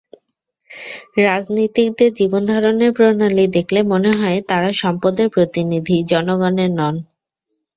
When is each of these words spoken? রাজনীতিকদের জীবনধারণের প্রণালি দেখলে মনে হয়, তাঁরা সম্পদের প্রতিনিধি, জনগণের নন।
রাজনীতিকদের 1.21 2.09
জীবনধারণের 2.13 2.91
প্রণালি 2.93 3.45
দেখলে 3.57 3.79
মনে 3.91 4.11
হয়, 4.13 4.39
তাঁরা 4.49 4.69
সম্পদের 4.81 5.27
প্রতিনিধি, 5.35 5.97
জনগণের 6.11 6.69
নন। 6.71 6.95